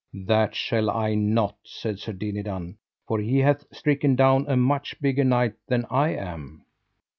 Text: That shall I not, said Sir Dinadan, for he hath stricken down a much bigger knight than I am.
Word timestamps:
That 0.25 0.55
shall 0.55 0.89
I 0.89 1.13
not, 1.13 1.57
said 1.63 1.99
Sir 1.99 2.11
Dinadan, 2.11 2.79
for 3.07 3.19
he 3.19 3.37
hath 3.37 3.65
stricken 3.71 4.15
down 4.15 4.47
a 4.47 4.57
much 4.57 4.99
bigger 4.99 5.23
knight 5.23 5.53
than 5.67 5.85
I 5.91 6.15
am. 6.15 6.65